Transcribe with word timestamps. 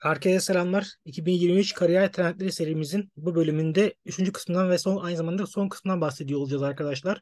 Herkese 0.00 0.40
selamlar. 0.40 0.94
2023 1.04 1.74
Kariyer 1.74 2.12
Trendleri 2.12 2.52
serimizin 2.52 3.12
bu 3.16 3.34
bölümünde 3.34 3.94
3. 4.04 4.32
kısmından 4.32 4.70
ve 4.70 4.78
son 4.78 5.04
aynı 5.04 5.16
zamanda 5.16 5.46
son 5.46 5.68
kısmından 5.68 6.00
bahsediyor 6.00 6.40
olacağız 6.40 6.62
arkadaşlar. 6.62 7.20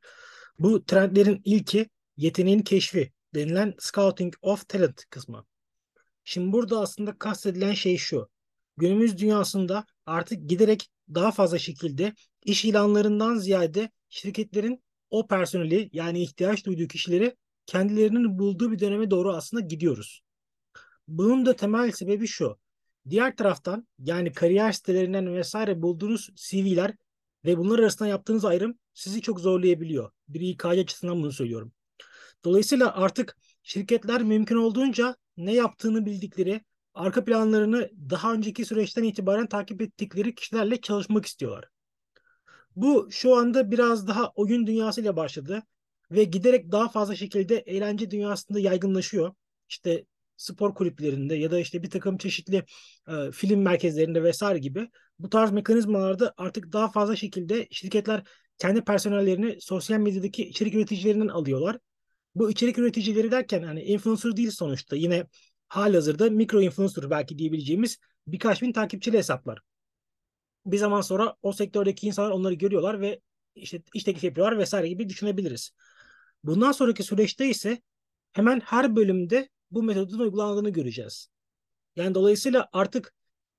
Bu 0.58 0.84
trendlerin 0.84 1.40
ilki 1.44 1.88
yeteneğin 2.16 2.62
keşfi 2.62 3.12
denilen 3.34 3.74
Scouting 3.78 4.34
of 4.42 4.68
Talent 4.68 5.04
kısmı. 5.10 5.46
Şimdi 6.24 6.52
burada 6.52 6.80
aslında 6.80 7.18
kastedilen 7.18 7.72
şey 7.72 7.96
şu. 7.96 8.28
Günümüz 8.76 9.18
dünyasında 9.18 9.84
artık 10.06 10.48
giderek 10.48 10.88
daha 11.14 11.30
fazla 11.32 11.58
şekilde 11.58 12.14
iş 12.44 12.64
ilanlarından 12.64 13.36
ziyade 13.36 13.90
şirketlerin 14.08 14.82
o 15.10 15.26
personeli 15.26 15.90
yani 15.92 16.22
ihtiyaç 16.22 16.66
duyduğu 16.66 16.88
kişileri 16.88 17.36
kendilerinin 17.66 18.38
bulduğu 18.38 18.72
bir 18.72 18.78
döneme 18.78 19.10
doğru 19.10 19.32
aslında 19.32 19.60
gidiyoruz. 19.60 20.22
Bunun 21.08 21.46
da 21.46 21.56
temel 21.56 21.92
sebebi 21.92 22.26
şu. 22.26 22.58
Diğer 23.10 23.36
taraftan 23.36 23.88
yani 23.98 24.32
kariyer 24.32 24.72
sitelerinden 24.72 25.34
vesaire 25.34 25.82
bulduğunuz 25.82 26.30
CV'ler 26.36 26.94
ve 27.44 27.58
bunlar 27.58 27.78
arasında 27.78 28.08
yaptığınız 28.08 28.44
ayrım 28.44 28.78
sizi 28.94 29.22
çok 29.22 29.40
zorlayabiliyor. 29.40 30.10
Bir 30.28 30.40
İK'cı 30.40 30.80
açısından 30.80 31.22
bunu 31.22 31.32
söylüyorum. 31.32 31.72
Dolayısıyla 32.44 32.94
artık 32.96 33.36
şirketler 33.62 34.22
mümkün 34.22 34.56
olduğunca 34.56 35.16
ne 35.36 35.54
yaptığını 35.54 36.06
bildikleri, 36.06 36.60
arka 36.94 37.24
planlarını 37.24 37.90
daha 38.10 38.32
önceki 38.32 38.64
süreçten 38.64 39.02
itibaren 39.02 39.46
takip 39.46 39.82
ettikleri 39.82 40.34
kişilerle 40.34 40.80
çalışmak 40.80 41.26
istiyorlar. 41.26 41.64
Bu 42.76 43.08
şu 43.10 43.36
anda 43.36 43.70
biraz 43.70 44.08
daha 44.08 44.28
oyun 44.28 44.66
dünyasıyla 44.66 45.16
başladı 45.16 45.62
ve 46.10 46.24
giderek 46.24 46.72
daha 46.72 46.88
fazla 46.88 47.16
şekilde 47.16 47.58
eğlence 47.58 48.10
dünyasında 48.10 48.60
yaygınlaşıyor. 48.60 49.34
İşte 49.68 50.04
spor 50.38 50.74
kulüplerinde 50.74 51.34
ya 51.34 51.50
da 51.50 51.58
işte 51.58 51.82
bir 51.82 51.90
takım 51.90 52.18
çeşitli 52.18 52.64
e, 53.08 53.30
film 53.32 53.62
merkezlerinde 53.62 54.22
vesaire 54.22 54.58
gibi 54.58 54.88
bu 55.18 55.30
tarz 55.30 55.52
mekanizmalarda 55.52 56.34
artık 56.36 56.72
daha 56.72 56.88
fazla 56.88 57.16
şekilde 57.16 57.68
şirketler 57.70 58.22
kendi 58.58 58.84
personellerini 58.84 59.60
sosyal 59.60 59.98
medyadaki 59.98 60.48
içerik 60.48 60.74
üreticilerinden 60.74 61.28
alıyorlar. 61.28 61.78
Bu 62.34 62.50
içerik 62.50 62.78
üreticileri 62.78 63.30
derken 63.30 63.62
hani 63.62 63.82
influencer 63.82 64.36
değil 64.36 64.50
sonuçta 64.50 64.96
yine 64.96 65.26
halihazırda 65.68 66.30
mikro 66.30 66.60
influencer 66.60 67.10
belki 67.10 67.38
diyebileceğimiz 67.38 67.98
birkaç 68.26 68.62
bin 68.62 68.72
takipçili 68.72 69.18
hesaplar. 69.18 69.58
Bir 70.66 70.78
zaman 70.78 71.00
sonra 71.00 71.36
o 71.42 71.52
sektördeki 71.52 72.06
insanlar 72.06 72.30
onları 72.30 72.54
görüyorlar 72.54 73.00
ve 73.00 73.20
işte 73.54 73.82
iş 73.94 74.04
teklif 74.04 74.24
yapıyorlar 74.24 74.58
vesaire 74.58 74.88
gibi 74.88 75.08
düşünebiliriz. 75.08 75.70
Bundan 76.44 76.72
sonraki 76.72 77.02
süreçte 77.02 77.48
ise 77.48 77.82
hemen 78.32 78.60
her 78.60 78.96
bölümde 78.96 79.48
bu 79.70 79.82
metodun 79.82 80.18
uygulandığını 80.18 80.70
göreceğiz. 80.70 81.28
Yani 81.96 82.14
dolayısıyla 82.14 82.68
artık 82.72 83.14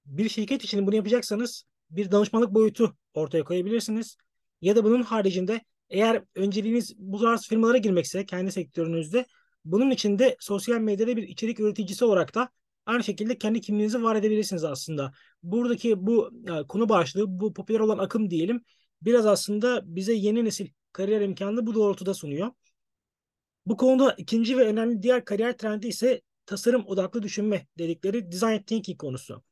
bir 0.05 0.29
şirket 0.29 0.63
için 0.63 0.88
bunu 0.88 0.95
yapacaksanız 0.95 1.65
bir 1.89 2.11
danışmanlık 2.11 2.53
boyutu 2.53 2.97
ortaya 3.13 3.43
koyabilirsiniz. 3.43 4.17
Ya 4.61 4.75
da 4.75 4.83
bunun 4.83 5.02
haricinde 5.02 5.61
eğer 5.89 6.23
önceliğiniz 6.35 6.93
bu 6.97 7.21
tarz 7.21 7.47
firmalara 7.47 7.77
girmekse 7.77 8.25
kendi 8.25 8.52
sektörünüzde 8.52 9.25
bunun 9.65 9.91
için 9.91 10.19
de 10.19 10.37
sosyal 10.39 10.80
medyada 10.80 11.17
bir 11.17 11.23
içerik 11.23 11.59
üreticisi 11.59 12.05
olarak 12.05 12.35
da 12.35 12.49
aynı 12.85 13.03
şekilde 13.03 13.37
kendi 13.37 13.61
kimliğinizi 13.61 14.03
var 14.03 14.15
edebilirsiniz 14.15 14.63
aslında. 14.63 15.11
Buradaki 15.43 16.07
bu 16.07 16.31
e, 16.47 16.67
konu 16.67 16.89
başlığı, 16.89 17.39
bu 17.39 17.53
popüler 17.53 17.80
olan 17.80 17.97
akım 17.97 18.30
diyelim 18.30 18.61
biraz 19.02 19.25
aslında 19.25 19.81
bize 19.95 20.13
yeni 20.13 20.45
nesil 20.45 20.67
kariyer 20.91 21.21
imkanını 21.21 21.65
bu 21.65 21.75
doğrultuda 21.75 22.13
sunuyor. 22.13 22.52
Bu 23.65 23.77
konuda 23.77 24.15
ikinci 24.17 24.57
ve 24.57 24.67
önemli 24.67 25.03
diğer 25.03 25.25
kariyer 25.25 25.57
trendi 25.57 25.88
ise 25.88 26.21
tasarım 26.45 26.85
odaklı 26.88 27.23
düşünme 27.23 27.67
dedikleri 27.77 28.31
design 28.31 28.57
thinking 28.57 28.97
konusu. 28.97 29.43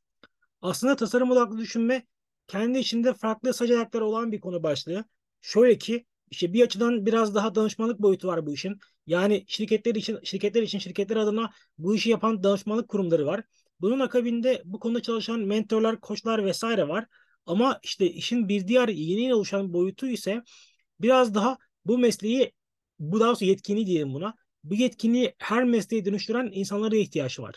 Aslında 0.62 0.96
tasarım 0.96 1.30
odaklı 1.30 1.58
düşünme 1.58 2.06
kendi 2.46 2.78
içinde 2.78 3.14
farklı 3.14 3.54
sac 3.54 3.70
ayakları 3.70 4.04
olan 4.04 4.32
bir 4.32 4.40
konu 4.40 4.62
başlığı. 4.62 5.04
Şöyle 5.40 5.78
ki 5.78 6.06
işte 6.30 6.52
bir 6.52 6.64
açıdan 6.64 7.06
biraz 7.06 7.34
daha 7.34 7.54
danışmanlık 7.54 7.98
boyutu 7.98 8.28
var 8.28 8.46
bu 8.46 8.52
işin. 8.54 8.78
Yani 9.06 9.44
şirketler 9.46 9.94
için 9.94 10.18
şirketler 10.24 10.62
için 10.62 10.78
şirketler 10.78 11.16
adına 11.16 11.50
bu 11.78 11.94
işi 11.94 12.10
yapan 12.10 12.42
danışmanlık 12.42 12.88
kurumları 12.88 13.26
var. 13.26 13.42
Bunun 13.80 14.00
akabinde 14.00 14.62
bu 14.64 14.80
konuda 14.80 15.02
çalışan 15.02 15.40
mentorlar, 15.40 16.00
koçlar 16.00 16.44
vesaire 16.44 16.88
var. 16.88 17.06
Ama 17.46 17.80
işte 17.82 18.10
işin 18.10 18.48
bir 18.48 18.68
diğer 18.68 18.88
yeni 18.88 19.34
oluşan 19.34 19.72
boyutu 19.72 20.06
ise 20.06 20.42
biraz 21.00 21.34
daha 21.34 21.58
bu 21.84 21.98
mesleği 21.98 22.52
bu 22.98 23.20
daha 23.20 23.36
sonra 23.36 23.50
yetkinliği 23.50 23.86
diyelim 23.86 24.14
buna. 24.14 24.34
Bu 24.64 24.74
yetkinliği 24.74 25.34
her 25.38 25.64
mesleğe 25.64 26.04
dönüştüren 26.04 26.50
insanlara 26.52 26.96
ihtiyaç 26.96 27.40
var. 27.40 27.54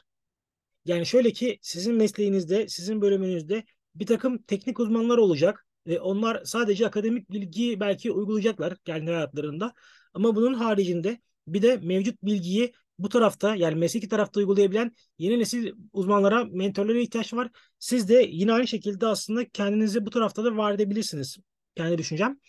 Yani 0.86 1.06
şöyle 1.06 1.32
ki 1.34 1.60
sizin 1.62 1.96
mesleğinizde, 1.96 2.68
sizin 2.68 3.02
bölümünüzde 3.02 3.64
bir 3.96 4.06
takım 4.06 4.42
teknik 4.42 4.80
uzmanlar 4.80 5.18
olacak. 5.18 5.66
Ve 5.88 6.00
onlar 6.00 6.44
sadece 6.46 6.88
akademik 6.88 7.32
bilgiyi 7.32 7.80
belki 7.80 8.12
uygulayacaklar 8.12 8.78
kendi 8.78 9.12
hayatlarında. 9.12 9.74
Ama 10.14 10.36
bunun 10.36 10.54
haricinde 10.54 11.20
bir 11.48 11.62
de 11.62 11.78
mevcut 11.78 12.24
bilgiyi 12.24 12.74
bu 13.00 13.10
tarafta 13.10 13.56
yani 13.56 13.76
mesleki 13.76 14.10
tarafta 14.10 14.40
uygulayabilen 14.40 14.92
yeni 15.18 15.40
nesil 15.40 15.74
uzmanlara, 15.94 16.46
mentorlara 16.46 16.98
ihtiyaç 16.98 17.34
var. 17.34 17.50
Siz 17.80 18.10
de 18.10 18.28
yine 18.32 18.54
aynı 18.54 18.68
şekilde 18.68 19.08
aslında 19.08 19.50
kendinizi 19.50 20.06
bu 20.06 20.10
tarafta 20.10 20.44
da 20.44 20.58
var 20.58 20.74
edebilirsiniz. 20.74 21.38
Kendi 21.76 21.98
düşüncem. 21.98 22.40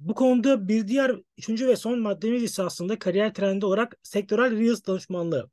Bu 0.00 0.14
konuda 0.14 0.68
bir 0.68 0.88
diğer 0.88 1.16
üçüncü 1.38 1.68
ve 1.68 1.76
son 1.76 1.98
maddemiz 2.00 2.42
ise 2.42 2.62
aslında 2.62 2.98
kariyer 2.98 3.34
trendi 3.34 3.66
olarak 3.66 3.96
sektörel 4.02 4.58
Reels 4.58 4.86
danışmanlığı. 4.86 5.50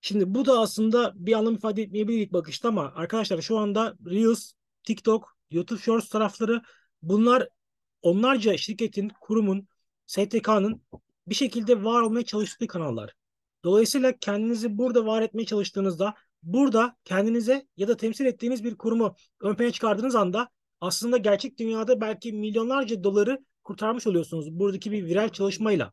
Şimdi 0.00 0.34
bu 0.34 0.46
da 0.46 0.58
aslında 0.60 1.12
bir 1.16 1.32
anlam 1.32 1.54
ifade 1.54 1.82
etmeyebilir 1.82 2.18
ilk 2.18 2.32
bakışta 2.32 2.68
ama 2.68 2.92
arkadaşlar 2.94 3.42
şu 3.42 3.58
anda 3.58 3.94
Reels, 4.06 4.52
TikTok, 4.84 5.36
YouTube 5.50 5.80
Shorts 5.80 6.08
tarafları 6.08 6.62
bunlar 7.02 7.48
onlarca 8.02 8.56
şirketin, 8.56 9.12
kurumun, 9.20 9.68
STK'nın 10.06 10.82
bir 11.26 11.34
şekilde 11.34 11.84
var 11.84 12.00
olmaya 12.00 12.24
çalıştığı 12.24 12.66
kanallar. 12.66 13.14
Dolayısıyla 13.64 14.12
kendinizi 14.20 14.78
burada 14.78 15.06
var 15.06 15.22
etmeye 15.22 15.46
çalıştığınızda 15.46 16.14
burada 16.42 16.96
kendinize 17.04 17.66
ya 17.76 17.88
da 17.88 17.96
temsil 17.96 18.26
ettiğiniz 18.26 18.64
bir 18.64 18.76
kurumu 18.76 19.16
ön 19.40 19.54
plana 19.54 19.70
çıkardığınız 19.70 20.14
anda 20.14 20.48
aslında 20.80 21.16
gerçek 21.16 21.58
dünyada 21.58 22.00
belki 22.00 22.32
milyonlarca 22.32 23.04
doları 23.04 23.44
kurtarmış 23.64 24.06
oluyorsunuz 24.06 24.58
buradaki 24.58 24.92
bir 24.92 25.04
viral 25.04 25.28
çalışmayla. 25.28 25.92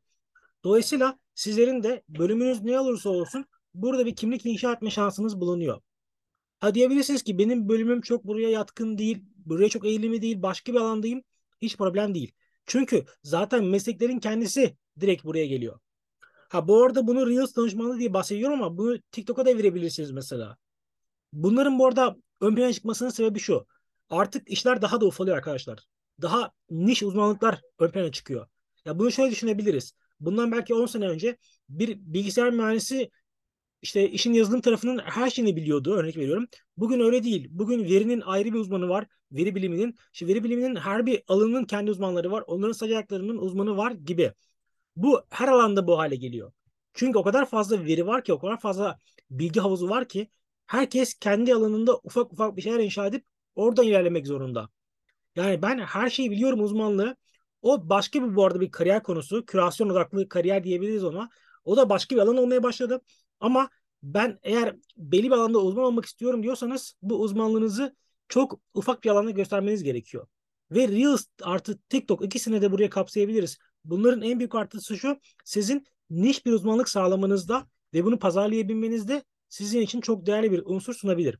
Dolayısıyla 0.63 1.19
sizlerin 1.35 1.83
de 1.83 2.03
bölümünüz 2.09 2.61
ne 2.61 2.79
olursa 2.79 3.09
olsun 3.09 3.45
burada 3.73 4.05
bir 4.05 4.15
kimlik 4.15 4.45
inşa 4.45 4.73
etme 4.73 4.89
şansınız 4.89 5.39
bulunuyor. 5.39 5.81
Ha 6.59 6.75
diyebilirsiniz 6.75 7.23
ki 7.23 7.37
benim 7.37 7.69
bölümüm 7.69 8.01
çok 8.01 8.23
buraya 8.25 8.49
yatkın 8.49 8.97
değil, 8.97 9.23
buraya 9.45 9.69
çok 9.69 9.85
eğilimi 9.85 10.21
değil, 10.21 10.41
başka 10.41 10.73
bir 10.73 10.77
alandayım. 10.77 11.23
Hiç 11.61 11.77
problem 11.77 12.15
değil. 12.15 12.31
Çünkü 12.65 13.05
zaten 13.23 13.63
mesleklerin 13.63 14.19
kendisi 14.19 14.77
direkt 14.99 15.23
buraya 15.25 15.45
geliyor. 15.45 15.79
Ha 16.49 16.67
bu 16.67 16.83
arada 16.83 17.07
bunu 17.07 17.29
Reels 17.29 17.55
danışmanlığı 17.55 17.99
diye 17.99 18.13
bahsediyorum 18.13 18.63
ama 18.63 18.77
bunu 18.77 18.99
TikTok'a 19.11 19.45
da 19.45 19.57
verebilirsiniz 19.57 20.11
mesela. 20.11 20.57
Bunların 21.33 21.79
bu 21.79 21.87
arada 21.87 22.15
ön 22.41 22.55
plana 22.55 22.73
çıkmasının 22.73 23.09
sebebi 23.09 23.39
şu. 23.39 23.67
Artık 24.09 24.49
işler 24.49 24.81
daha 24.81 25.01
da 25.01 25.05
ufalıyor 25.05 25.37
arkadaşlar 25.37 25.90
daha 26.21 26.51
niş 26.69 27.03
uzmanlıklar 27.03 27.61
ön 27.79 27.91
plana 27.91 28.11
çıkıyor. 28.11 28.47
Ya 28.85 28.99
bunu 28.99 29.11
şöyle 29.11 29.31
düşünebiliriz. 29.31 29.93
Bundan 30.19 30.51
belki 30.51 30.73
10 30.73 30.85
sene 30.85 31.07
önce 31.07 31.37
bir 31.69 31.97
bilgisayar 31.99 32.51
mühendisi 32.51 33.11
işte 33.81 34.09
işin 34.09 34.33
yazılım 34.33 34.61
tarafının 34.61 34.97
her 34.97 35.29
şeyini 35.29 35.55
biliyordu 35.55 35.93
örnek 35.93 36.17
veriyorum. 36.17 36.47
Bugün 36.77 36.99
öyle 36.99 37.23
değil. 37.23 37.47
Bugün 37.51 37.83
verinin 37.83 38.21
ayrı 38.21 38.53
bir 38.53 38.59
uzmanı 38.59 38.89
var. 38.89 39.07
Veri 39.31 39.55
biliminin. 39.55 39.95
İşte 40.13 40.27
veri 40.27 40.43
biliminin 40.43 40.75
her 40.75 41.05
bir 41.05 41.23
alanının 41.27 41.65
kendi 41.65 41.91
uzmanları 41.91 42.31
var. 42.31 42.43
Onların 42.47 42.71
sacaklarının 42.71 43.37
uzmanı 43.37 43.77
var 43.77 43.91
gibi. 43.91 44.33
Bu 44.95 45.21
her 45.29 45.47
alanda 45.47 45.87
bu 45.87 45.99
hale 45.99 46.15
geliyor. 46.15 46.51
Çünkü 46.93 47.17
o 47.19 47.23
kadar 47.23 47.45
fazla 47.45 47.85
veri 47.85 48.07
var 48.07 48.23
ki, 48.23 48.33
o 48.33 48.39
kadar 48.39 48.59
fazla 48.59 48.97
bilgi 49.29 49.59
havuzu 49.59 49.89
var 49.89 50.07
ki 50.07 50.29
herkes 50.67 51.13
kendi 51.13 51.53
alanında 51.55 51.97
ufak 52.03 52.33
ufak 52.33 52.57
bir 52.57 52.61
şeyler 52.61 52.79
inşa 52.79 53.07
edip 53.07 53.25
oradan 53.55 53.85
ilerlemek 53.85 54.27
zorunda. 54.27 54.69
Yani 55.35 55.61
ben 55.61 55.79
her 55.79 56.09
şeyi 56.09 56.31
biliyorum 56.31 56.63
uzmanlığı. 56.63 57.15
O 57.61 57.89
başka 57.89 58.23
bir 58.23 58.35
bu 58.35 58.45
arada 58.45 58.61
bir 58.61 58.71
kariyer 58.71 59.03
konusu. 59.03 59.45
Kürasyon 59.45 59.89
odaklı 59.89 60.29
kariyer 60.29 60.63
diyebiliriz 60.63 61.03
ona. 61.03 61.29
O 61.65 61.77
da 61.77 61.89
başka 61.89 62.15
bir 62.15 62.21
alan 62.21 62.37
olmaya 62.37 62.63
başladı. 62.63 63.01
Ama 63.39 63.69
ben 64.03 64.39
eğer 64.43 64.75
belli 64.97 65.23
bir 65.23 65.35
alanda 65.35 65.59
uzman 65.59 65.85
olmak 65.85 66.05
istiyorum 66.05 66.43
diyorsanız 66.43 66.95
bu 67.01 67.21
uzmanlığınızı 67.21 67.95
çok 68.29 68.59
ufak 68.73 69.03
bir 69.03 69.09
alanda 69.09 69.31
göstermeniz 69.31 69.83
gerekiyor. 69.83 70.27
Ve 70.71 70.87
Reels 70.87 71.25
artı 71.41 71.79
TikTok 71.89 72.25
ikisini 72.25 72.61
de 72.61 72.71
buraya 72.71 72.89
kapsayabiliriz. 72.89 73.57
Bunların 73.85 74.21
en 74.21 74.39
büyük 74.39 74.55
artısı 74.55 74.97
şu. 74.97 75.17
Sizin 75.45 75.85
niş 76.09 76.45
bir 76.45 76.51
uzmanlık 76.51 76.89
sağlamanızda 76.89 77.67
ve 77.93 78.05
bunu 78.05 78.19
pazarlayabilmenizde 78.19 79.23
sizin 79.49 79.81
için 79.81 80.01
çok 80.01 80.25
değerli 80.25 80.51
bir 80.51 80.63
unsur 80.65 80.93
sunabilir. 80.93 81.39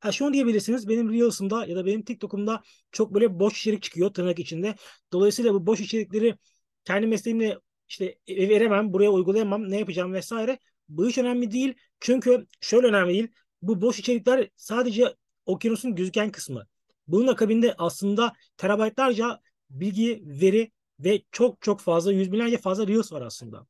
Ha 0.00 0.12
şunu 0.12 0.32
diyebilirsiniz. 0.32 0.88
Benim 0.88 1.12
Reels'ımda 1.12 1.66
ya 1.66 1.76
da 1.76 1.86
benim 1.86 2.02
TikTok'umda 2.02 2.62
çok 2.92 3.14
böyle 3.14 3.40
boş 3.40 3.58
içerik 3.60 3.82
çıkıyor 3.82 4.14
tırnak 4.14 4.38
içinde. 4.38 4.74
Dolayısıyla 5.12 5.54
bu 5.54 5.66
boş 5.66 5.80
içerikleri 5.80 6.38
kendi 6.84 7.06
mesleğimle 7.06 7.58
işte 7.88 8.18
veremem, 8.28 8.92
buraya 8.92 9.10
uygulayamam, 9.10 9.70
ne 9.70 9.78
yapacağım 9.78 10.12
vesaire. 10.12 10.58
Bu 10.88 11.08
hiç 11.08 11.18
önemli 11.18 11.50
değil. 11.50 11.74
Çünkü 12.00 12.46
şöyle 12.60 12.86
önemli 12.86 13.12
değil. 13.14 13.28
Bu 13.62 13.80
boş 13.80 13.98
içerikler 13.98 14.48
sadece 14.56 15.14
okyanusun 15.46 15.94
gözüken 15.94 16.30
kısmı. 16.30 16.66
Bunun 17.08 17.26
akabinde 17.26 17.74
aslında 17.78 18.32
terabaytlarca 18.56 19.40
bilgi, 19.70 20.22
veri 20.26 20.72
ve 21.00 21.22
çok 21.32 21.62
çok 21.62 21.80
fazla, 21.80 22.12
yüz 22.12 22.32
binlerce 22.32 22.58
fazla 22.58 22.86
Reels 22.86 23.12
var 23.12 23.22
aslında. 23.22 23.66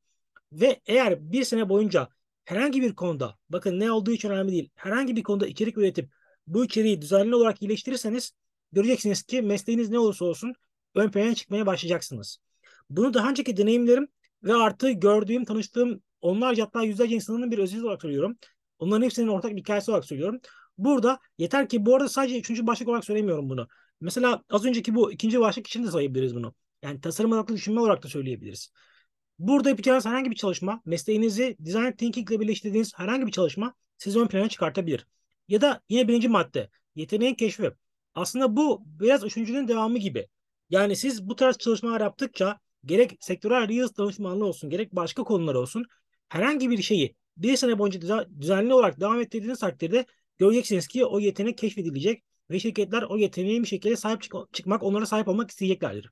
Ve 0.51 0.81
eğer 0.85 1.31
bir 1.31 1.43
sene 1.43 1.69
boyunca 1.69 2.09
herhangi 2.45 2.81
bir 2.81 2.95
konuda, 2.95 3.35
bakın 3.49 3.79
ne 3.79 3.91
olduğu 3.91 4.11
için 4.11 4.29
önemli 4.29 4.51
değil, 4.51 4.69
herhangi 4.75 5.15
bir 5.15 5.23
konuda 5.23 5.47
içerik 5.47 5.77
üretip 5.77 6.09
bu 6.47 6.65
içeriği 6.65 7.01
düzenli 7.01 7.35
olarak 7.35 7.61
iyileştirirseniz 7.61 8.33
göreceksiniz 8.71 9.23
ki 9.23 9.41
mesleğiniz 9.41 9.89
ne 9.89 9.99
olursa 9.99 10.25
olsun 10.25 10.53
ön 10.95 11.11
plana 11.11 11.35
çıkmaya 11.35 11.65
başlayacaksınız. 11.65 12.37
Bunu 12.89 13.13
daha 13.13 13.29
önceki 13.29 13.57
deneyimlerim 13.57 14.07
ve 14.43 14.53
artı 14.53 14.91
gördüğüm, 14.91 15.45
tanıştığım 15.45 16.01
onlarca 16.21 16.65
hatta 16.65 16.83
yüzlerce 16.83 17.15
insanın 17.15 17.51
bir 17.51 17.57
özelliği 17.57 17.85
olarak 17.85 18.01
söylüyorum. 18.01 18.37
Onların 18.79 19.05
hepsinin 19.05 19.27
ortak 19.27 19.51
bir 19.51 19.61
hikayesi 19.61 19.91
olarak 19.91 20.05
söylüyorum. 20.05 20.39
Burada 20.77 21.19
yeter 21.37 21.69
ki 21.69 21.85
bu 21.85 21.95
arada 21.95 22.09
sadece 22.09 22.39
üçüncü 22.39 22.67
başlık 22.67 22.87
olarak 22.89 23.05
söylemiyorum 23.05 23.49
bunu. 23.49 23.67
Mesela 24.01 24.43
az 24.49 24.65
önceki 24.65 24.95
bu 24.95 25.11
ikinci 25.11 25.39
başlık 25.39 25.67
için 25.67 25.83
de 25.83 25.91
sayabiliriz 25.91 26.35
bunu. 26.35 26.53
Yani 26.81 27.01
tasarım 27.01 27.31
odaklı 27.31 27.55
düşünme 27.55 27.81
olarak 27.81 28.03
da 28.03 28.07
söyleyebiliriz. 28.07 28.71
Burada 29.39 29.69
yapacağınız 29.69 30.05
herhangi 30.05 30.31
bir 30.31 30.35
çalışma, 30.35 30.81
mesleğinizi 30.85 31.55
design 31.59 31.91
thinking 31.91 32.31
ile 32.31 32.39
birleştirdiğiniz 32.39 32.93
herhangi 32.95 33.27
bir 33.27 33.31
çalışma 33.31 33.73
sizi 33.97 34.19
ön 34.19 34.27
plana 34.27 34.49
çıkartabilir. 34.49 35.07
Ya 35.47 35.61
da 35.61 35.81
yine 35.89 36.07
birinci 36.07 36.29
madde, 36.29 36.69
yeteneğin 36.95 37.35
keşfi. 37.35 37.71
Aslında 38.15 38.55
bu 38.55 38.83
biraz 38.85 39.23
üçüncünün 39.23 39.67
devamı 39.67 39.97
gibi. 39.97 40.27
Yani 40.69 40.95
siz 40.95 41.29
bu 41.29 41.35
tarz 41.35 41.57
çalışmalar 41.57 42.01
yaptıkça 42.01 42.59
gerek 42.85 43.17
sektörel 43.19 43.67
Reels 43.69 43.97
danışmanlığı 43.97 44.45
olsun, 44.45 44.69
gerek 44.69 44.95
başka 44.95 45.23
konular 45.23 45.55
olsun 45.55 45.85
herhangi 46.29 46.69
bir 46.69 46.81
şeyi 46.81 47.15
bir 47.37 47.57
sene 47.57 47.79
boyunca 47.79 48.27
düzenli 48.39 48.73
olarak 48.73 48.99
devam 48.99 49.21
ettirdiğiniz 49.21 49.59
takdirde 49.59 50.05
göreceksiniz 50.37 50.87
ki 50.87 51.05
o 51.05 51.19
yetenek 51.19 51.57
keşfedilecek 51.57 52.23
ve 52.49 52.59
şirketler 52.59 53.03
o 53.03 53.17
yeteneğe 53.17 53.61
bir 53.61 53.67
şekilde 53.67 53.95
sahip 53.95 54.21
çık- 54.21 54.53
çıkmak, 54.53 54.83
onlara 54.83 55.05
sahip 55.05 55.27
olmak 55.27 55.51
isteyeceklerdir. 55.51 56.09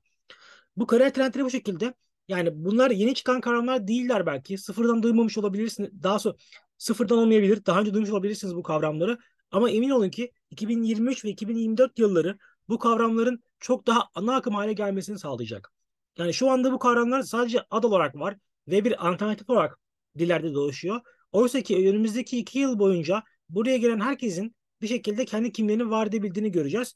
Bu 0.76 0.86
kariyer 0.86 1.14
trendleri 1.14 1.44
bu 1.44 1.50
şekilde. 1.50 1.94
Yani 2.28 2.50
bunlar 2.54 2.90
yeni 2.90 3.14
çıkan 3.14 3.40
kavramlar 3.40 3.88
değiller 3.88 4.26
belki. 4.26 4.58
Sıfırdan 4.58 5.02
duymamış 5.02 5.38
olabilirsiniz. 5.38 6.02
Daha 6.02 6.18
sonra 6.18 6.36
sıfırdan 6.78 7.18
olmayabilir. 7.18 7.66
Daha 7.66 7.80
önce 7.80 7.94
duymuş 7.94 8.10
olabilirsiniz 8.10 8.54
bu 8.56 8.62
kavramları. 8.62 9.18
Ama 9.50 9.70
emin 9.70 9.90
olun 9.90 10.10
ki 10.10 10.32
2023 10.50 11.24
ve 11.24 11.28
2024 11.28 11.98
yılları 11.98 12.38
bu 12.68 12.78
kavramların 12.78 13.42
çok 13.60 13.86
daha 13.86 14.08
ana 14.14 14.36
akım 14.36 14.54
hale 14.54 14.72
gelmesini 14.72 15.18
sağlayacak. 15.18 15.72
Yani 16.18 16.34
şu 16.34 16.50
anda 16.50 16.72
bu 16.72 16.78
kavramlar 16.78 17.22
sadece 17.22 17.60
ad 17.70 17.84
olarak 17.84 18.14
var 18.14 18.36
ve 18.68 18.84
bir 18.84 19.08
alternatif 19.08 19.50
olarak 19.50 19.78
dillerde 20.18 20.54
dolaşıyor. 20.54 21.00
Oysa 21.32 21.60
ki 21.60 21.88
önümüzdeki 21.88 22.38
iki 22.38 22.58
yıl 22.58 22.78
boyunca 22.78 23.22
buraya 23.48 23.76
gelen 23.76 24.00
herkesin 24.00 24.56
bir 24.82 24.88
şekilde 24.88 25.24
kendi 25.24 25.52
kimliğini 25.52 25.90
var 25.90 26.06
edebildiğini 26.06 26.52
göreceğiz. 26.52 26.94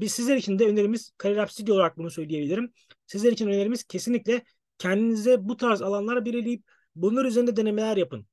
Biz 0.00 0.12
sizler 0.12 0.36
için 0.36 0.58
de 0.58 0.66
önerimiz 0.66 1.12
Kariyer 1.18 1.46
Stüdyo 1.46 1.74
olarak 1.74 1.98
bunu 1.98 2.10
söyleyebilirim. 2.10 2.72
Sizler 3.06 3.32
için 3.32 3.46
önerimiz 3.46 3.84
kesinlikle 3.84 4.44
kendinize 4.78 5.48
bu 5.48 5.56
tarz 5.56 5.82
alanlara 5.82 6.24
belirleyip 6.24 6.64
bunlar 6.94 7.24
üzerinde 7.24 7.56
denemeler 7.56 7.96
yapın. 7.96 8.26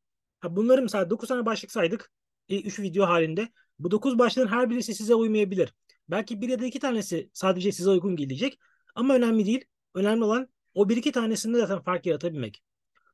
Bunları 0.43 0.81
mesela 0.81 1.09
9 1.09 1.29
tane 1.29 1.45
başlık 1.45 1.71
saydık. 1.71 2.11
3 2.49 2.79
video 2.79 3.05
halinde. 3.05 3.49
Bu 3.79 3.91
9 3.91 4.19
başlığın 4.19 4.47
her 4.47 4.69
birisi 4.69 4.95
size 4.95 5.15
uymayabilir. 5.15 5.73
Belki 6.09 6.41
bir 6.41 6.49
ya 6.49 6.59
da 6.59 6.65
iki 6.65 6.79
tanesi 6.79 7.29
sadece 7.33 7.71
size 7.71 7.89
uygun 7.89 8.15
gelecek. 8.15 8.59
Ama 8.95 9.15
önemli 9.15 9.45
değil. 9.45 9.65
Önemli 9.95 10.23
olan 10.23 10.49
o 10.73 10.89
bir 10.89 10.97
iki 10.97 11.11
tanesinde 11.11 11.57
zaten 11.59 11.81
fark 11.83 12.05
yaratabilmek. 12.05 12.63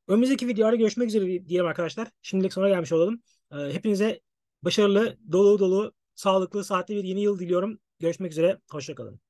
Önümüzdeki 0.07 0.47
videolarda 0.47 0.75
görüşmek 0.75 1.07
üzere 1.07 1.47
diyelim 1.47 1.65
arkadaşlar. 1.65 2.07
Şimdilik 2.21 2.53
sonra 2.53 2.69
gelmiş 2.69 2.91
olalım. 2.91 3.21
Hepinize 3.51 4.19
başarılı, 4.63 5.17
dolu 5.31 5.59
dolu, 5.59 5.93
sağlıklı, 6.15 6.63
saatli 6.63 6.95
bir 6.95 7.03
yeni 7.03 7.21
yıl 7.21 7.39
diliyorum. 7.39 7.79
Görüşmek 7.99 8.31
üzere. 8.31 8.59
Hoşçakalın. 8.71 9.24